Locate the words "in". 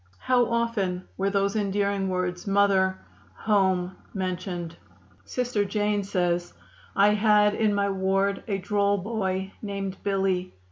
7.53-7.75